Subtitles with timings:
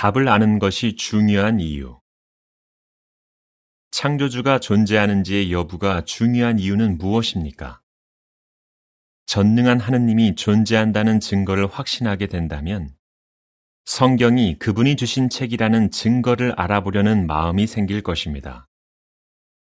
[0.00, 2.00] 답을 아는 것이 중요한 이유.
[3.90, 7.82] 창조주가 존재하는지의 여부가 중요한 이유는 무엇입니까?
[9.26, 12.94] 전능한 하느님이 존재한다는 증거를 확신하게 된다면
[13.84, 18.68] 성경이 그분이 주신 책이라는 증거를 알아보려는 마음이 생길 것입니다.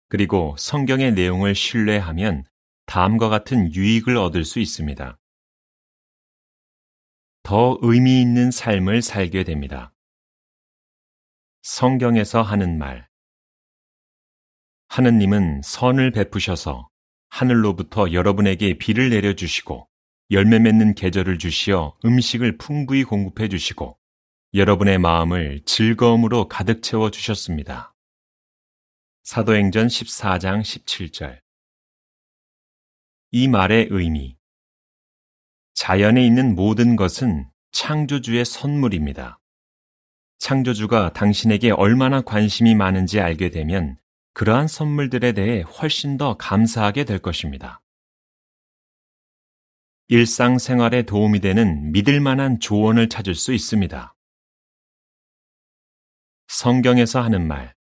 [0.10, 2.46] 그리고 성경의 내용을 신뢰하면
[2.88, 5.16] 다음과 같은 유익을 얻을 수 있습니다.
[7.44, 9.93] 더 의미 있는 삶을 살게 됩니다.
[11.64, 13.08] 성경에서 하는 말.
[14.90, 16.90] 하느님은 선을 베푸셔서
[17.30, 19.88] 하늘로부터 여러분에게 비를 내려주시고
[20.32, 23.98] 열매 맺는 계절을 주시어 음식을 풍부히 공급해 주시고
[24.54, 27.96] 여러분의 마음을 즐거움으로 가득 채워 주셨습니다.
[29.24, 31.40] 사도행전 14장 17절
[33.32, 34.36] 이 말의 의미
[35.76, 39.40] 자연에 있는 모든 것은 창조주의 선물입니다.
[40.44, 43.98] 창조주가 당신에게 얼마나 관심이 많은지 알게 되면
[44.34, 47.82] 그러한 선물들에 대해 훨씬 더 감사하게 될 것입니다.
[50.10, 54.14] 일상생활에 도움이 되는 믿을 만한 조언을 찾을 수 있습니다.
[56.50, 57.74] 성경에서 하는 말.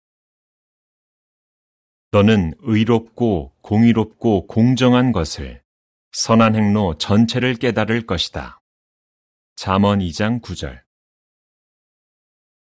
[2.11, 5.63] 너는 의롭고 공의롭고 공정한 것을
[6.11, 8.61] 선한 행로 전체를 깨달을 것이다.
[9.55, 10.90] 잠언 2장 9절.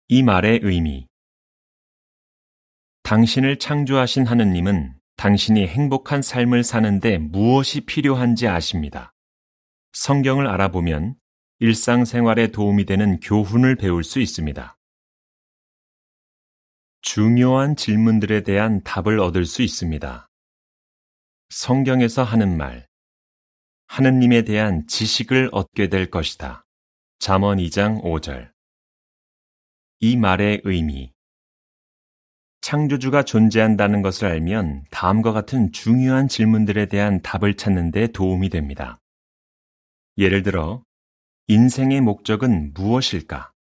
[0.09, 1.09] 이 말의 의미.
[3.03, 9.13] 당신을 창조하신 하느님은 당신이 행복한 삶을 사는데 무엇이 필요한지 아십니다.
[9.95, 11.17] 성경을 알아보면
[11.59, 14.79] 일상생활에 도움이 되는 교훈을 배울 수 있습니다.
[17.01, 20.29] 중요한 질문들에 대한 답을 얻을 수 있습니다.
[21.49, 22.87] 성경에서 하는 말,
[23.89, 26.65] 하느님에 대한 지식을 얻게 될 것이다.
[27.19, 28.56] 잠언 2장 5절.
[30.01, 31.11] 이 말의 의미.
[32.61, 39.01] 창조주가 존재한다는 것을 알면 다음과 같은 중요한 질문들에 대한 답을 찾는 데 도움이 됩니다.
[40.19, 40.83] 예를 들어,
[41.47, 43.53] 인생의 목적은 무엇일까?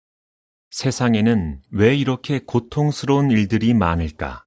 [0.72, 4.44] 세상에는 왜 이렇게 고통스러운 일들이 많을까?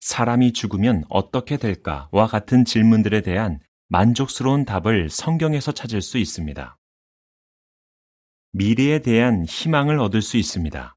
[0.00, 2.08] 사람이 죽으면 어떻게 될까?
[2.12, 6.78] 와 같은 질문들에 대한 만족스러운 답을 성경에서 찾을 수 있습니다.
[8.52, 10.96] 미래에 대한 희망을 얻을 수 있습니다.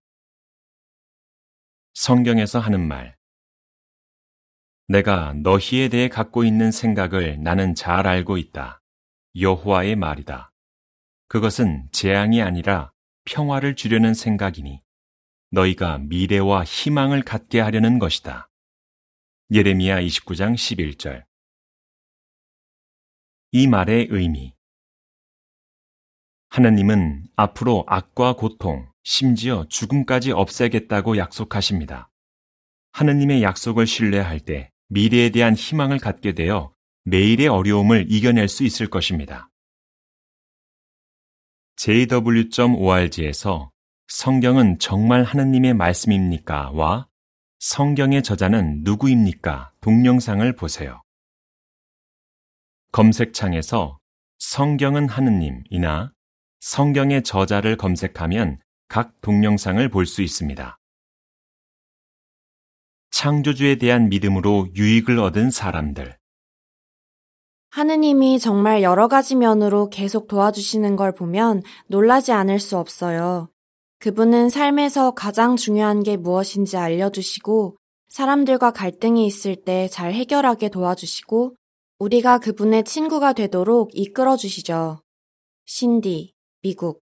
[1.94, 3.16] 성경에서 하는 말.
[4.88, 8.82] 내가 너희에 대해 갖고 있는 생각을 나는 잘 알고 있다.
[9.40, 10.52] 여호와의 말이다.
[11.28, 12.92] 그것은 재앙이 아니라
[13.26, 14.82] 평화를 주려는 생각이니
[15.52, 18.50] 너희가 미래와 희망을 갖게 하려는 것이다.
[19.52, 21.26] 예레미야 29장 11절.
[23.52, 24.53] 이 말의 의미.
[26.54, 32.12] 하나님은 앞으로 악과 고통, 심지어 죽음까지 없애겠다고 약속하십니다.
[32.92, 36.72] 하느님의 약속을 신뢰할 때 미래에 대한 희망을 갖게 되어
[37.06, 39.50] 매일의 어려움을 이겨낼 수 있을 것입니다.
[41.78, 43.72] jw.org에서
[44.08, 46.70] 성경은 정말 하느님의 말씀입니까?
[46.70, 47.08] 와
[47.62, 49.74] 성경의 저자는 누구입니까?
[49.82, 51.02] 동영상을 보세요.
[52.92, 53.98] 검색창에서
[54.38, 56.14] 성경은 하느님이나
[56.64, 58.58] 성경의 저자를 검색하면
[58.88, 60.80] 각 동영상을 볼 수 있습니다.
[63.12, 66.18] 창조주에 대한 믿음으로 유익을 얻은 사람들.
[67.72, 73.50] 하느님이 정말 여러 가지 면으로 계속 도와주시는 걸 보면 놀라지 않을 수 없어요.
[74.00, 77.76] 그분은 삶에서 가장 중요한 게 무엇인지 알려주시고,
[78.08, 81.56] 사람들과 갈등이 있을 때 잘 해결하게 도와주시고,
[82.00, 85.02] 우리가 그분의 친구가 되도록 이끌어 주시죠.
[85.66, 87.02] 신디, 미국.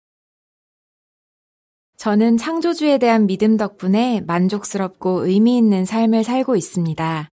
[1.97, 7.29] 저는 창조주에 대한 믿음 덕분에 만족스럽고 의미 있는 삶을 살고 있습니다.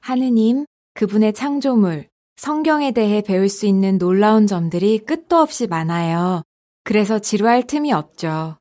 [0.00, 6.42] 하느님, 그분의 창조물, 성경에 대해 배울 수 있는 놀라운 점들이 끝도 없이 많아요.
[6.84, 8.58] 그래서 지루할 틈이 없죠.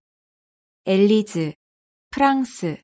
[0.85, 1.51] 엘리즈,
[2.11, 2.77] 프랑스.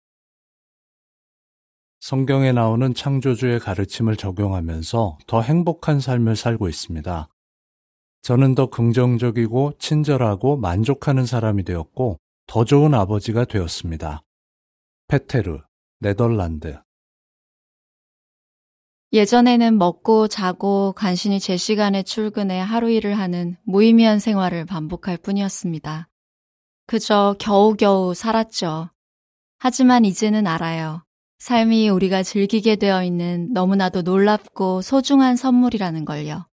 [2.01, 7.29] 성경에 나오는 창조주의 가르침을 적용하면서 더 행복한 삶을 살고 있습니다.
[8.25, 12.17] 저는 더 긍정적이고 친절하고 만족하는 사람이 되었고
[12.47, 14.23] 더 좋은 아버지가 되었습니다.
[15.07, 15.59] 페테르,
[15.99, 16.75] 네덜란드.
[19.13, 26.09] 예전에는 먹고 자고 간신히 제 시간에 출근해 하루 일을 하는 무의미한 생활을 반복할 뿐이었습니다.
[26.87, 28.89] 그저 겨우겨우 살았죠.
[29.59, 31.03] 하지만 이제는 알아요.
[31.37, 36.47] 삶이 우리가 즐기게 되어 있는 너무나도 놀랍고 소중한 선물이라는 걸요.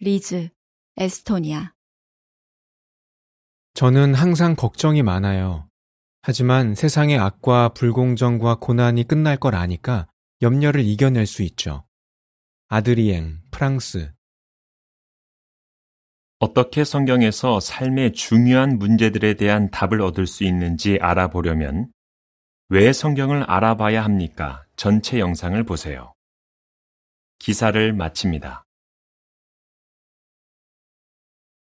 [0.00, 0.50] 리즈,
[1.00, 1.72] 에스토니아.
[3.74, 5.68] 저는 항상 걱정이 많아요.
[6.22, 10.08] 하지만 세상의 악과 불공정과 고난이 끝날 걸 아니까
[10.42, 11.86] 염려를 이겨낼 수 있죠.
[12.68, 14.12] 아드리엥, 프랑스.
[16.40, 21.92] 어떻게 성경에서 삶의 중요한 문제들에 대한 답을 얻을 수 있는지 알아보려면
[22.68, 24.64] 왜 성경을 알아봐야 합니까?
[24.76, 26.12] 전체 영상을 보세요.
[27.38, 28.64] 기사를 마칩니다.